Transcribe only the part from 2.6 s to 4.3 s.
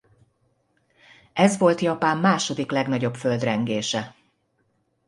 legnagyobb földrengése.